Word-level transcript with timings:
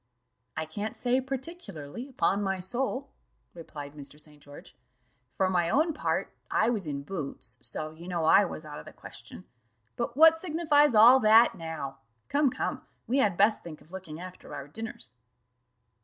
"I 0.57 0.65
can't 0.65 0.95
say 0.95 1.21
particularly, 1.21 2.09
upon 2.09 2.41
my 2.41 2.57
soul," 2.59 3.11
replied 3.53 3.93
Mr. 3.93 4.19
St. 4.19 4.41
George; 4.41 4.75
"for 5.37 5.47
my 5.47 5.69
own 5.69 5.93
part, 5.93 6.35
I 6.49 6.71
was 6.71 6.87
in 6.87 7.03
boots, 7.03 7.59
so 7.61 7.91
you 7.91 8.07
know 8.07 8.25
I 8.25 8.43
was 8.43 8.65
out 8.65 8.79
of 8.79 8.85
the 8.85 8.93
question. 8.93 9.45
But 9.95 10.17
what 10.17 10.39
signifies 10.39 10.95
all 10.95 11.19
that 11.19 11.53
now? 11.53 11.99
Come, 12.29 12.49
come, 12.49 12.81
we 13.05 13.19
had 13.19 13.37
best 13.37 13.61
think 13.63 13.79
of 13.79 13.91
looking 13.91 14.19
after 14.19 14.55
our 14.55 14.67
dinners." 14.67 15.13